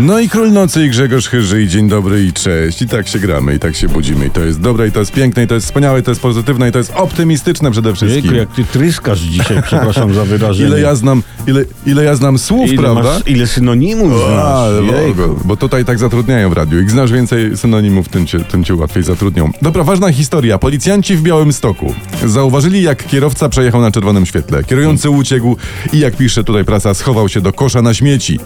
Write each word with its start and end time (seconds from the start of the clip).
No 0.00 0.20
i 0.20 0.28
król 0.28 0.52
nocy 0.52 0.86
i 0.86 0.90
Grzegorz 0.90 1.28
Chyży 1.28 1.62
i 1.62 1.68
dzień 1.68 1.88
dobry 1.88 2.24
i 2.24 2.32
cześć. 2.32 2.82
I 2.82 2.88
tak 2.88 3.08
się 3.08 3.18
gramy, 3.18 3.54
i 3.54 3.58
tak 3.58 3.76
się 3.76 3.88
budzimy. 3.88 4.26
I 4.26 4.30
to 4.30 4.40
jest 4.40 4.60
dobre, 4.60 4.88
i 4.88 4.92
to 4.92 5.00
jest 5.00 5.12
piękne, 5.12 5.44
i 5.44 5.46
to 5.46 5.54
jest 5.54 5.66
wspaniałe, 5.66 6.00
i 6.00 6.02
to 6.02 6.10
jest 6.10 6.20
pozytywne, 6.20 6.68
i 6.68 6.72
to 6.72 6.78
jest 6.78 6.92
optymistyczne 6.94 7.70
przede 7.70 7.94
wszystkim. 7.94 8.24
Jejku, 8.24 8.38
jak 8.38 8.48
ty 8.52 8.64
tryskasz 8.64 9.20
dzisiaj, 9.20 9.62
przepraszam 9.62 10.14
za 10.14 10.24
wyrażenie. 10.24 10.68
Ile 10.68 10.80
ja 10.80 10.94
znam, 10.94 11.22
ile, 11.46 11.64
ile 11.86 12.04
ja 12.04 12.14
znam 12.16 12.38
słów, 12.38 12.72
ile, 12.72 12.82
prawda? 12.82 13.02
masz, 13.02 13.22
ile 13.26 13.46
synonimów 13.46 14.12
A, 14.38 14.68
znasz. 14.82 15.00
Jejku. 15.00 15.40
bo 15.44 15.56
tutaj 15.56 15.84
tak 15.84 15.98
zatrudniają 15.98 16.50
w 16.50 16.52
radiu. 16.52 16.78
Jak 16.78 16.90
znasz 16.90 17.12
więcej 17.12 17.56
synonimów, 17.56 18.08
tym 18.08 18.26
cię, 18.26 18.40
tym 18.40 18.64
cię 18.64 18.74
łatwiej 18.74 19.02
zatrudnią. 19.02 19.50
Dobra, 19.62 19.84
ważna 19.84 20.12
historia. 20.12 20.58
Policjanci 20.58 21.16
w 21.16 21.22
Białym 21.22 21.52
Stoku 21.52 21.94
zauważyli, 22.26 22.82
jak 22.82 23.06
kierowca 23.06 23.48
przejechał 23.48 23.80
na 23.80 23.90
czerwonym 23.90 24.26
świetle. 24.26 24.64
Kierujący 24.64 25.10
uciekł 25.10 25.56
i, 25.92 25.98
jak 25.98 26.16
pisze 26.16 26.44
tutaj 26.44 26.64
prasa, 26.64 26.94
schował 26.94 27.28
się 27.28 27.40
do 27.40 27.52
kosza 27.52 27.82
na 27.82 27.94
śmieci. 27.94 28.38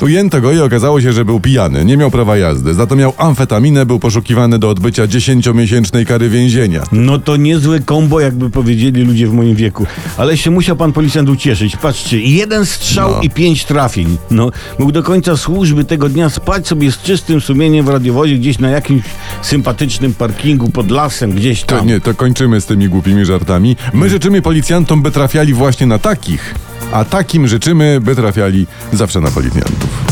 Ujęto 0.00 0.40
go 0.40 0.52
i 0.52 0.58
okazało 0.58 0.73
się, 0.78 1.12
że 1.12 1.24
był 1.24 1.40
pijany. 1.40 1.84
Nie 1.84 1.96
miał 1.96 2.10
prawa 2.10 2.36
jazdy. 2.36 2.74
Za 2.74 2.86
to 2.86 2.96
miał 2.96 3.12
amfetaminę, 3.18 3.86
był 3.86 3.98
poszukiwany 3.98 4.58
do 4.58 4.70
odbycia 4.70 5.06
10-miesięcznej 5.06 6.06
kary 6.06 6.28
więzienia. 6.28 6.82
No 6.92 7.18
to 7.18 7.36
niezłe 7.36 7.80
kombo, 7.80 8.20
jakby 8.20 8.50
powiedzieli 8.50 9.02
ludzie 9.04 9.26
w 9.26 9.32
moim 9.32 9.54
wieku. 9.56 9.86
Ale 10.16 10.36
się 10.36 10.50
musiał 10.50 10.76
pan 10.76 10.92
policjant 10.92 11.28
ucieszyć. 11.28 11.76
Patrzcie, 11.76 12.20
jeden 12.20 12.66
strzał 12.66 13.10
No. 13.10 13.20
i 13.22 13.30
pięć 13.30 13.64
trafień. 13.64 14.16
No, 14.30 14.50
mógł 14.78 14.92
do 14.92 15.02
końca 15.02 15.36
służby 15.36 15.84
tego 15.84 16.08
dnia 16.08 16.30
spać 16.30 16.68
sobie 16.68 16.92
z 16.92 16.98
czystym 17.02 17.40
sumieniem 17.40 17.86
w 17.86 17.88
radiowozie 17.88 18.36
gdzieś 18.38 18.58
na 18.58 18.70
jakimś 18.70 19.02
sympatycznym 19.42 20.14
parkingu 20.14 20.70
pod 20.70 20.90
lasem, 20.90 21.30
gdzieś 21.32 21.62
To 21.62 21.76
tam. 21.76 21.86
nie, 21.86 22.00
to 22.00 22.14
kończymy 22.14 22.60
z 22.60 22.66
tymi 22.66 22.88
głupimi 22.88 23.24
żartami. 23.24 23.76
My 23.92 24.08
życzymy 24.10 24.42
policjantom, 24.42 25.02
by 25.02 25.10
trafiali 25.10 25.54
właśnie 25.54 25.86
na 25.86 25.98
takich. 25.98 26.54
A 26.92 27.04
takim 27.04 27.48
życzymy, 27.48 27.98
by 28.00 28.14
trafiali 28.16 28.66
zawsze 28.92 29.20
na 29.20 29.30
policjantów. 29.30 30.03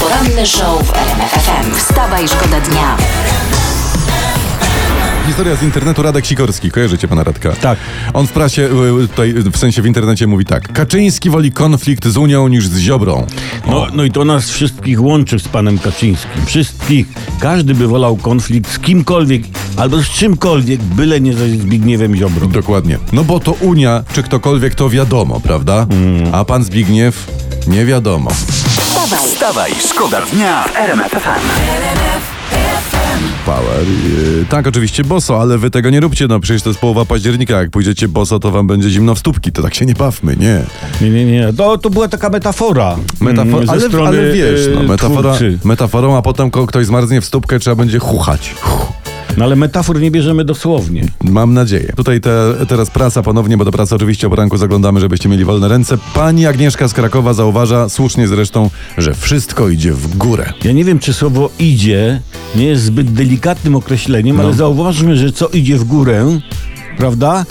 Poranny 0.00 0.46
show 0.46 0.82
w 0.86 0.96
RMF 0.96 1.30
FM. 1.30 1.74
Wstawaj, 1.76 2.28
szkoda 2.28 2.60
dnia. 2.60 2.96
Historia 5.26 5.56
z 5.56 5.62
internetu 5.62 6.02
Radek 6.02 6.26
Sikorski. 6.26 6.70
Kojarzycie 6.70 7.08
pana 7.08 7.24
Radka? 7.24 7.52
Tak. 7.52 7.78
On 8.14 8.26
w 8.26 8.32
prasie, 8.32 8.68
y, 9.04 9.08
tutaj 9.08 9.32
w 9.32 9.56
sensie 9.56 9.82
w 9.82 9.86
internecie 9.86 10.26
mówi 10.26 10.44
tak. 10.44 10.72
Kaczyński 10.72 11.30
woli 11.30 11.52
konflikt 11.52 12.06
z 12.06 12.16
Unią 12.16 12.48
niż 12.48 12.66
z 12.68 12.78
Ziobrą. 12.78 13.26
No, 13.66 13.86
no 13.94 14.04
i 14.04 14.10
to 14.10 14.24
nas 14.24 14.50
wszystkich 14.50 15.02
łączy 15.02 15.38
z 15.38 15.48
panem 15.48 15.78
Kaczyńskim. 15.78 16.46
Wszystkich. 16.46 17.06
Każdy 17.40 17.74
by 17.74 17.86
wolał 17.86 18.16
konflikt 18.16 18.72
z 18.72 18.78
kimkolwiek 18.78 19.42
albo 19.76 20.02
z 20.02 20.08
czymkolwiek, 20.08 20.80
byle 20.80 21.20
nie 21.20 21.34
ze 21.34 21.48
Zbigniewem 21.48 22.16
Ziobrą. 22.16 22.48
Dokładnie. 22.48 22.98
No 23.12 23.24
bo 23.24 23.40
to 23.40 23.52
Unia, 23.52 24.04
czy 24.12 24.22
ktokolwiek 24.22 24.74
to 24.74 24.90
wiadomo, 24.90 25.40
prawda? 25.40 25.86
Mm. 25.90 26.34
A 26.34 26.44
pan 26.44 26.64
Zbigniew 26.64 27.39
nie 27.66 27.84
wiadomo. 27.84 28.30
Wstawaj, 28.30 29.28
Wstawaj, 29.28 29.72
szkoda 29.88 30.20
dnia 30.32 30.64
w 30.64 30.76
RMF 30.76 31.10
FM. 31.12 31.40
Power. 33.46 33.86
Yy, 33.88 34.44
tak, 34.48 34.66
oczywiście 34.66 35.04
boso, 35.04 35.40
ale 35.40 35.58
wy 35.58 35.70
tego 35.70 35.90
nie 35.90 36.00
róbcie, 36.00 36.26
no 36.26 36.40
przecież 36.40 36.62
to 36.62 36.70
jest 36.70 36.80
połowa 36.80 37.04
października. 37.04 37.54
Jak 37.60 37.70
pójdziecie 37.70 38.08
boso, 38.08 38.38
to 38.38 38.50
wam 38.50 38.66
będzie 38.66 38.90
zimno 38.90 39.14
w 39.14 39.18
stópki. 39.18 39.52
To 39.52 39.62
tak 39.62 39.74
się 39.74 39.86
nie 39.86 39.94
bawmy, 39.94 40.36
nie. 40.36 40.62
Nie, 41.00 41.10
nie, 41.10 41.24
nie. 41.24 41.52
To, 41.52 41.78
to 41.78 41.90
była 41.90 42.08
taka 42.08 42.28
metafora. 42.28 42.96
Metafora, 43.20 43.56
mm, 43.56 43.70
ale, 43.70 43.80
strony, 43.80 44.08
ale 44.08 44.32
wiesz, 44.32 44.60
no, 44.74 44.80
e, 44.80 44.84
metafora, 44.84 45.34
metaforą, 45.64 46.16
a 46.16 46.22
potem 46.22 46.50
ktoś 46.50 46.86
zmarznie 46.86 47.20
w 47.20 47.24
stópkę, 47.24 47.58
trzeba 47.58 47.76
będzie 47.76 47.98
chuchać. 47.98 48.54
No 49.36 49.44
ale 49.44 49.56
metafor 49.56 50.00
nie 50.00 50.10
bierzemy 50.10 50.44
dosłownie. 50.44 51.04
Mam 51.24 51.54
nadzieję. 51.54 51.92
Tutaj 51.96 52.20
te, 52.20 52.54
teraz 52.68 52.90
prasa 52.90 53.22
ponownie, 53.22 53.56
bo 53.56 53.64
do 53.64 53.70
pracy 53.72 53.94
oczywiście 53.94 54.26
o 54.26 54.30
poranku 54.30 54.56
zaglądamy, 54.56 55.00
żebyście 55.00 55.28
mieli 55.28 55.44
wolne 55.44 55.68
ręce. 55.68 55.98
Pani 56.14 56.46
Agnieszka 56.46 56.88
z 56.88 56.92
Krakowa 56.94 57.32
zauważa, 57.34 57.88
słusznie 57.88 58.28
zresztą, 58.28 58.70
że 58.98 59.14
wszystko 59.14 59.68
idzie 59.68 59.92
w 59.92 60.16
górę. 60.16 60.52
Ja 60.64 60.72
nie 60.72 60.84
wiem, 60.84 60.98
czy 60.98 61.12
słowo 61.12 61.50
idzie 61.58 62.20
nie 62.56 62.64
jest 62.66 62.82
zbyt 62.82 63.12
delikatnym 63.12 63.76
określeniem, 63.76 64.36
No. 64.36 64.42
ale 64.42 64.54
zauważmy, 64.54 65.16
że 65.16 65.32
co 65.32 65.48
idzie 65.48 65.76
w 65.76 65.84
górę, 65.84 66.38
prawda? 66.96 67.44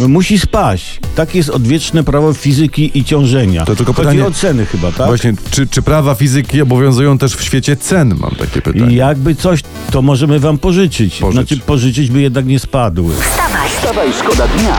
Musi 0.00 0.38
spaść. 0.38 1.00
Tak 1.14 1.34
jest 1.34 1.50
odwieczne 1.50 2.04
prawo 2.04 2.32
fizyki 2.34 2.98
i 2.98 3.04
ciążenia. 3.04 3.64
To 3.64 3.76
tylko 3.76 3.92
Chodzi 3.92 4.08
pytanie- 4.08 4.26
o 4.26 4.30
ceny 4.30 4.66
chyba, 4.66 4.92
tak? 4.92 5.06
Właśnie, 5.06 5.34
czy, 5.50 5.66
czy 5.66 5.82
prawa 5.82 6.14
fizyki 6.14 6.62
obowiązują 6.62 7.18
też 7.18 7.36
w 7.36 7.42
świecie 7.44 7.76
cen? 7.76 8.14
Mam 8.18 8.30
takie 8.30 8.62
pytanie. 8.62 8.92
I 8.92 8.94
jakby 8.94 9.34
coś, 9.34 9.60
to 9.90 10.02
możemy 10.02 10.40
wam 10.40 10.58
pożyczyć. 10.58 11.18
Pożycz. 11.18 11.34
Znaczy 11.48 11.56
pożyczyć, 11.66 12.10
by 12.10 12.20
jednak 12.20 12.46
nie 12.46 12.58
spadły. 12.58 13.14
wstawaj. 13.14 13.68
Wstawaj, 13.68 14.08
szkoda 14.12 14.48
dnia 14.48 14.74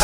w. 0.00 0.03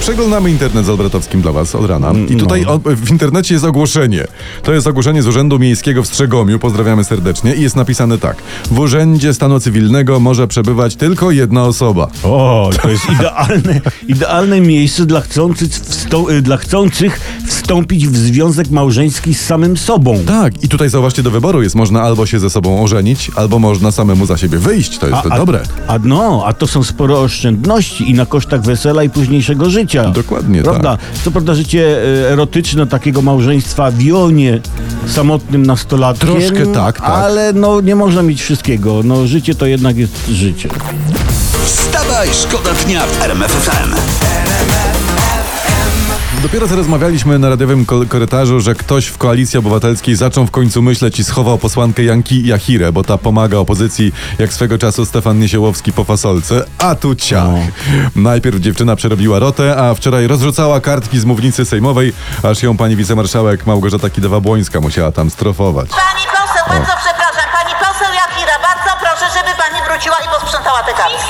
Przeglądamy 0.00 0.50
internet 0.50 0.86
z 0.86 0.88
Albratowskim 0.88 1.42
dla 1.42 1.52
was 1.52 1.74
od 1.74 1.86
rana. 1.86 2.12
I 2.28 2.36
tutaj 2.36 2.62
no. 2.62 2.72
o, 2.72 2.80
w 2.84 3.10
internecie 3.10 3.54
jest 3.54 3.66
ogłoszenie. 3.66 4.24
To 4.62 4.72
jest 4.72 4.86
ogłoszenie 4.86 5.22
z 5.22 5.26
Urzędu 5.26 5.58
Miejskiego 5.58 6.02
w 6.02 6.06
Strzegomiu. 6.06 6.58
Pozdrawiamy 6.58 7.04
serdecznie. 7.04 7.54
I 7.54 7.62
jest 7.62 7.76
napisane 7.76 8.18
tak. 8.18 8.36
W 8.70 8.78
Urzędzie 8.78 9.34
Stanu 9.34 9.60
Cywilnego 9.60 10.20
może 10.20 10.48
przebywać 10.48 10.96
tylko 10.96 11.30
jedna 11.30 11.64
osoba. 11.64 12.08
O, 12.22 12.70
to 12.82 12.90
jest 12.90 13.10
idealne, 13.18 13.80
idealne 14.08 14.60
miejsce 14.60 15.06
dla 15.06 15.20
chcących, 15.20 15.68
wstą- 15.68 16.30
y, 16.30 16.42
dla 16.42 16.56
chcących 16.56 17.20
wstąpić 17.46 18.08
w 18.08 18.16
związek 18.16 18.70
małżeński 18.70 19.34
z 19.34 19.40
samym 19.40 19.76
sobą. 19.76 20.18
Tak, 20.26 20.64
i 20.64 20.68
tutaj 20.68 20.88
zauważcie, 20.88 21.22
do 21.22 21.30
wyboru 21.30 21.62
jest 21.62 21.74
można 21.74 22.02
albo 22.02 22.26
się 22.26 22.40
ze 22.40 22.50
sobą 22.50 22.82
ożenić, 22.82 23.30
albo 23.36 23.58
można 23.58 23.90
samemu 23.90 24.26
za 24.26 24.36
siebie 24.36 24.58
wyjść. 24.58 24.98
To 24.98 25.08
jest 25.08 25.28
dobre. 25.36 25.62
A 25.86 25.98
no, 26.04 26.42
a 26.46 26.52
to 26.52 26.66
są 26.66 26.82
spore 26.82 27.16
oszczędności 27.18 28.10
i 28.10 28.14
na 28.14 28.26
kosztach 28.26 28.62
wesela 28.62 29.04
i 29.04 29.10
późniejszego 29.10 29.70
życia. 29.70 29.89
Dokładnie 29.98 30.62
Prawda? 30.62 30.98
Co 31.24 31.30
prawda 31.30 31.54
życie 31.54 31.98
e, 31.98 32.30
erotyczne 32.32 32.86
takiego 32.86 33.22
małżeństwa 33.22 33.92
wionie 33.92 34.60
samotnym 35.06 35.66
nastolatkiem. 35.66 36.28
Troszkę 36.28 36.66
tak, 36.66 37.00
tak. 37.00 37.08
Ale 37.08 37.52
no 37.52 37.80
nie 37.80 37.96
można 37.96 38.22
mieć 38.22 38.42
wszystkiego. 38.42 39.00
No 39.04 39.26
życie 39.26 39.54
to 39.54 39.66
jednak 39.66 39.96
jest 39.96 40.28
życie. 40.28 40.68
Wstawaj, 41.64 42.28
szkoda 42.32 42.70
dnia 42.84 43.06
w 43.06 43.22
RMF 43.22 43.52
FM. 43.52 43.94
Dopiero 46.42 46.68
co 46.68 46.76
rozmawialiśmy 46.76 47.38
na 47.38 47.48
radiowym 47.48 47.86
ko- 47.86 48.06
korytarzu, 48.08 48.60
że 48.60 48.74
ktoś 48.74 49.06
w 49.06 49.18
koalicji 49.18 49.58
obywatelskiej 49.58 50.16
zaczął 50.16 50.46
w 50.46 50.50
końcu 50.50 50.82
myśleć 50.82 51.18
i 51.18 51.24
schował 51.24 51.58
posłankę 51.58 52.02
Janki 52.04 52.46
Jachirę, 52.46 52.92
bo 52.92 53.04
ta 53.04 53.18
pomaga 53.18 53.58
opozycji, 53.58 54.12
jak 54.38 54.52
swego 54.52 54.78
czasu 54.78 55.06
Stefan 55.06 55.38
Niesiełowski 55.38 55.92
po 55.92 56.04
fasolce. 56.04 56.64
A 56.78 56.94
tu 56.94 57.14
ciach. 57.14 57.44
Najpierw 58.16 58.60
dziewczyna 58.60 58.96
przerobiła 58.96 59.38
rotę, 59.38 59.76
a 59.76 59.94
wczoraj 59.94 60.26
rozrzucała 60.26 60.80
kartki 60.80 61.18
z 61.20 61.24
mównicy 61.24 61.64
sejmowej, 61.64 62.12
aż 62.42 62.62
ją 62.62 62.76
pani 62.76 62.96
wicemarszałek 62.96 63.66
Małgorzata 63.66 64.08
Kidawa-Błońska 64.08 64.80
musiała 64.80 65.12
tam 65.12 65.30
strofować. 65.30 65.88
Pani 65.90 66.24
poseł, 66.36 66.64
bardzo 66.68 66.92
przepraszam, 67.04 67.48
pani 67.58 67.74
poseł 67.84 68.10
Jakira, 68.22 68.56
bardzo 68.68 68.90
proszę, 69.00 69.26
żeby 69.38 69.50
pani 69.62 69.78
wróciła 69.88 70.16
i 70.16 70.28
posprzątała 70.40 70.82
te 70.82 70.92
karty. 70.92 71.24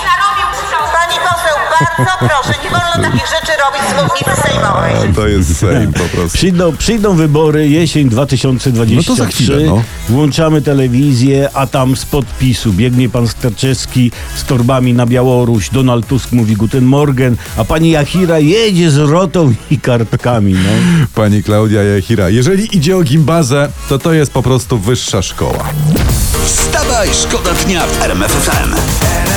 Pani 0.98 1.16
poseł, 1.28 1.56
bardzo 1.81 2.12
proszę, 2.28 2.54
nie 2.65 2.71
wolno 2.71 3.09
takich 3.10 3.27
rzeczy 3.34 3.53
robić 3.65 3.82
z 3.91 4.03
mównicy 4.03 4.42
sejmowej. 4.42 4.69
To 5.14 5.28
jest 5.28 5.56
Sejm 5.56 5.92
po 5.92 6.16
prostu. 6.16 6.38
Przyjdą, 6.38 6.76
przyjdą 6.76 7.16
wybory 7.16 7.68
jesień 7.68 8.08
2023. 8.08 8.96
No 8.96 9.02
to 9.02 9.14
za 9.14 9.26
chwilę, 9.26 9.56
no. 9.66 9.82
Włączamy 10.08 10.62
telewizję, 10.62 11.48
a 11.54 11.66
tam 11.66 11.96
z 11.96 12.04
podpisu 12.04 12.72
biegnie 12.72 13.08
pan 13.08 13.28
Sterczewski 13.28 14.12
z 14.36 14.44
torbami 14.44 14.94
na 14.94 15.06
Białoruś. 15.06 15.70
Donald 15.70 16.06
Tusk 16.06 16.32
mówi 16.32 16.56
Guten 16.56 16.84
Morgen, 16.84 17.36
a 17.56 17.64
pani 17.64 17.90
Jachira 17.90 18.38
jedzie 18.38 18.90
z 18.90 18.96
rotą 18.96 19.54
i 19.70 19.78
kartkami. 19.78 20.52
No. 20.52 21.06
Pani 21.14 21.42
Klaudia 21.42 21.82
Jachira, 21.82 22.28
jeżeli 22.28 22.76
idzie 22.76 22.96
o 22.96 23.03
gimbazę, 23.03 23.68
to 23.88 23.98
to 23.98 24.12
jest 24.12 24.32
po 24.32 24.42
prostu 24.42 24.78
wyższa 24.78 25.22
szkoła. 25.22 25.64
Wstawaj, 26.44 27.08
szkoda 27.22 27.54
dnia 27.54 27.86
w 27.86 28.03
RMF 28.03 28.32
FM. 28.32 29.29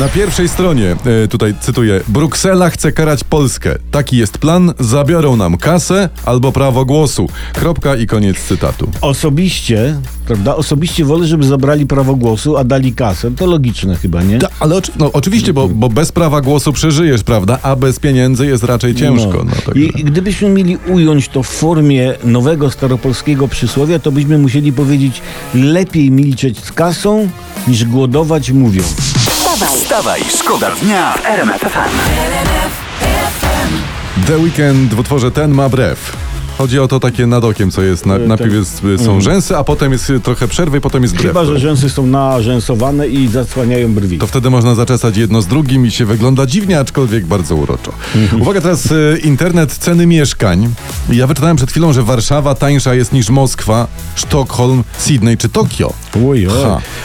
Na 0.00 0.08
pierwszej 0.08 0.48
stronie, 0.48 0.96
e, 1.24 1.28
tutaj 1.28 1.54
cytuję, 1.60 2.00
Bruksela 2.08 2.70
chce 2.70 2.92
karać 2.92 3.24
Polskę. 3.24 3.78
Taki 3.90 4.16
jest 4.16 4.38
plan, 4.38 4.72
zabiorą 4.78 5.36
nam 5.36 5.56
kasę 5.56 6.08
albo 6.24 6.52
prawo 6.52 6.84
głosu. 6.84 7.28
Kropka 7.52 7.96
i 7.96 8.06
koniec 8.06 8.36
cytatu. 8.40 8.90
Osobiście, 9.00 10.00
prawda, 10.26 10.56
osobiście 10.56 11.04
wolę, 11.04 11.26
żeby 11.26 11.44
zabrali 11.44 11.86
prawo 11.86 12.16
głosu, 12.16 12.56
a 12.56 12.64
dali 12.64 12.92
kasę. 12.92 13.30
To 13.30 13.46
logiczne 13.46 13.96
chyba, 13.96 14.22
nie? 14.22 14.38
Ale 14.60 14.76
oczy, 14.76 14.92
no, 14.98 15.12
oczywiście, 15.12 15.52
bo, 15.52 15.68
bo 15.68 15.88
bez 15.88 16.12
prawa 16.12 16.40
głosu 16.40 16.72
przeżyjesz, 16.72 17.22
prawda? 17.22 17.58
A 17.62 17.76
bez 17.76 17.98
pieniędzy 17.98 18.46
jest 18.46 18.64
raczej 18.64 18.94
ciężko. 18.94 19.44
No. 19.44 19.72
I, 19.74 20.00
I 20.00 20.04
gdybyśmy 20.04 20.48
mieli 20.48 20.76
ująć 20.76 21.28
to 21.28 21.42
w 21.42 21.48
formie 21.48 22.14
nowego 22.24 22.70
staropolskiego 22.70 23.48
przysłowia, 23.48 23.98
to 23.98 24.12
byśmy 24.12 24.38
musieli 24.38 24.72
powiedzieć 24.72 25.22
lepiej 25.54 26.10
milczeć 26.10 26.58
z 26.64 26.72
kasą, 26.72 27.28
niż 27.68 27.84
głodować 27.84 28.50
mówią. 28.50 28.82
Wstawaj, 29.60 29.80
Wstawaj, 29.80 30.24
szkoda 30.28 30.70
dnia 30.70 31.12
w 31.12 31.26
RMF 31.26 31.60
FM. 31.60 31.90
The 34.26 34.38
Weekend 34.38 34.94
w 34.94 35.00
utworze 35.00 35.30
Ten 35.30 35.50
ma 35.50 35.68
brew. 35.68 36.29
Chodzi 36.60 36.78
o 36.80 36.88
to 36.88 37.00
takie 37.00 37.26
nad 37.26 37.44
okiem, 37.44 37.70
co 37.70 37.82
jest. 37.82 38.06
Na, 38.06 38.14
E, 38.16 38.18
najpierw 38.18 38.50
tak. 38.50 38.84
jest, 38.84 39.04
są 39.06 39.20
rzęsy, 39.20 39.56
a 39.56 39.64
potem 39.64 39.92
jest 39.92 40.12
trochę 40.22 40.48
przerwy 40.48 40.78
i 40.78 40.80
potem 40.80 41.02
jest 41.02 41.14
brew. 41.14 41.26
Chyba, 41.26 41.44
że 41.44 41.58
rzęsy 41.58 41.90
są 41.90 42.06
narzęsowane 42.06 43.08
i 43.08 43.28
zasłaniają 43.28 43.94
brwi. 43.94 44.18
To 44.18 44.26
wtedy 44.26 44.50
można 44.50 44.74
zaczesać 44.74 45.16
jedno 45.16 45.42
z 45.42 45.46
drugim 45.46 45.86
i 45.86 45.90
się 45.90 46.04
wygląda 46.06 46.46
dziwnie, 46.46 46.78
aczkolwiek 46.78 47.26
bardzo 47.26 47.56
uroczo. 47.56 47.92
Mhm. 48.16 48.42
Uwaga, 48.42 48.60
teraz 48.60 48.86
y, 48.92 49.20
internet, 49.24 49.72
ceny 49.72 50.06
mieszkań. 50.06 50.68
Ja 51.12 51.26
wyczytałem 51.26 51.56
przed 51.56 51.70
chwilą, 51.70 51.92
że 51.92 52.02
Warszawa 52.02 52.54
tańsza 52.54 52.94
jest 52.94 53.12
niż 53.12 53.30
Moskwa, 53.30 53.86
Sztokholm, 54.14 54.84
Sydney 54.98 55.36
czy 55.36 55.48
Tokio. 55.48 55.92
Oj. 56.28 56.46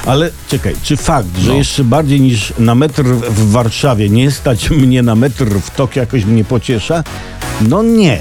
Ale 0.05 0.29
czekaj, 0.47 0.75
czy 0.83 0.97
fakt, 0.97 1.37
że 1.39 1.49
No. 1.51 1.55
jeszcze 1.57 1.83
bardziej 1.83 2.21
niż 2.21 2.53
na 2.59 2.75
metr 2.75 3.03
w 3.29 3.51
Warszawie 3.51 4.09
nie 4.09 4.31
stać 4.31 4.69
mnie 4.81 5.01
na 5.03 5.15
metr 5.15 5.45
w 5.45 5.69
Tokio 5.75 5.99
jakoś 5.99 6.25
mnie 6.25 6.43
pociesza? 6.43 7.03
No 7.69 7.83
nie. 7.83 8.19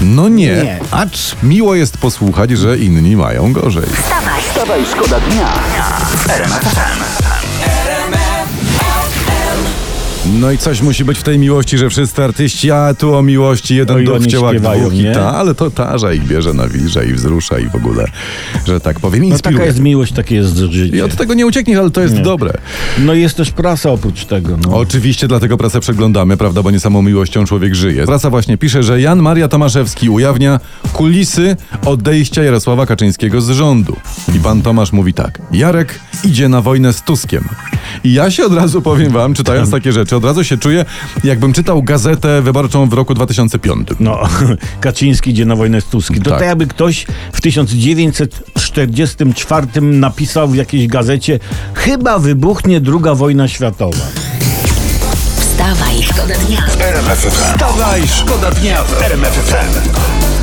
No 0.00 0.28
nie, 0.28 0.46
Nie. 0.46 0.78
acz 0.90 1.36
miło 1.42 1.74
jest 1.74 1.98
posłuchać, 1.98 2.50
że 2.50 2.78
inni 2.78 3.16
mają 3.16 3.52
gorzej. 3.52 3.86
Wstawaj, 3.86 4.84
szkoda 4.92 5.20
dnia 5.20 5.52
No 10.40 10.52
i 10.52 10.58
coś 10.58 10.82
musi 10.82 11.04
być 11.04 11.18
w 11.18 11.22
tej 11.22 11.38
miłości, 11.38 11.78
że 11.78 11.90
wszyscy 11.90 12.24
artyści, 12.24 12.70
a 12.70 12.94
tu 12.94 13.14
o 13.14 13.22
miłości 13.22 13.76
jeden 13.76 13.96
Oj, 13.96 14.04
duch 14.04 14.14
oni 14.14 14.24
w 14.24 14.26
ciałach 14.26 14.52
śpiewają, 14.52 14.80
dwóch 14.80 14.94
i 14.94 15.04
ta, 15.14 15.34
ale 15.36 15.54
to 15.54 15.70
tarza 15.70 16.12
ich 16.12 16.24
bierze 16.26 16.54
na 16.54 16.68
wilża 16.68 17.02
i 17.04 17.12
wzrusza 17.12 17.58
i 17.58 17.68
w 17.68 17.74
ogóle, 17.74 18.04
że 18.66 18.80
tak 18.80 19.00
powiem, 19.00 19.20
No 19.22 19.26
inspiruje. 19.28 19.58
taka 19.58 19.66
jest 19.66 19.80
miłość, 19.80 20.12
takie 20.12 20.34
jest 20.34 20.56
życie. 20.56 20.96
I 20.96 21.02
od 21.02 21.16
tego 21.16 21.34
nie 21.34 21.46
uciekniesz, 21.46 21.78
ale 21.78 21.90
to 21.90 22.00
jest 22.00 22.14
Nie. 22.14 22.20
dobre. 22.22 22.52
No 22.98 23.14
i 23.14 23.20
jest 23.20 23.36
też 23.36 23.50
prasa 23.50 23.90
oprócz 23.90 24.24
tego. 24.24 24.58
No. 24.66 24.76
Oczywiście 24.76 25.28
dlatego 25.28 25.56
prasę 25.56 25.80
przeglądamy, 25.80 26.36
prawda, 26.36 26.62
bo 26.62 26.70
nie 26.70 26.80
samą 26.80 27.02
miłością 27.02 27.44
człowiek 27.44 27.74
żyje. 27.74 28.06
Prasa 28.06 28.30
właśnie 28.30 28.58
pisze, 28.58 28.82
że 28.82 29.00
Jan 29.00 29.22
Maria 29.22 29.48
Tomaszewski 29.48 30.08
ujawnia 30.08 30.60
kulisy 30.92 31.56
odejścia 31.86 32.42
Jarosława 32.42 32.86
Kaczyńskiego 32.86 33.40
z 33.40 33.50
rządu. 33.50 33.96
I 34.36 34.40
pan 34.40 34.62
Tomasz 34.62 34.92
mówi 34.92 35.14
tak, 35.14 35.38
Jarek 35.52 36.00
idzie 36.24 36.48
na 36.48 36.60
wojnę 36.62 36.92
z 36.92 37.02
Tuskiem. 37.02 37.48
I 38.04 38.12
ja 38.12 38.30
się 38.30 38.44
od 38.44 38.54
razu 38.54 38.82
powiem 38.82 39.12
wam, 39.12 39.34
czytając 39.34 39.70
takie 39.70 39.92
rzeczy, 39.92 40.16
od 40.16 40.24
razu 40.24 40.44
się 40.44 40.58
czuję, 40.58 40.84
jakbym 41.24 41.52
czytał 41.52 41.82
gazetę 41.82 42.42
wyborczą 42.42 42.88
w 42.88 42.92
roku 42.92 43.14
2005. 43.14 43.88
No, 44.00 44.18
Kaczyński 44.80 45.30
idzie 45.30 45.44
na 45.44 45.56
wojnę 45.56 45.80
z 45.80 45.84
Tuskiem. 45.84 46.22
To 46.22 46.30
Tak. 46.30 46.38
tak 46.38 46.48
jakby 46.48 46.66
ktoś 46.66 47.06
w 47.32 47.40
1944 47.40 49.66
napisał 49.80 50.48
w 50.48 50.56
jakiejś 50.56 50.86
gazecie 50.86 51.38
chyba 51.74 52.18
wybuchnie 52.18 52.80
druga 52.80 53.14
wojna 53.14 53.48
światowa. 53.48 54.04
Wstawaj, 55.36 56.02
szkoda 56.02 56.34
dnia. 56.46 56.62
Wstawaj, 57.30 58.02
szkoda 58.08 58.50
dnia 58.50 58.82
w 58.84 59.02
RMF 59.02 59.32
FM. 59.32 60.35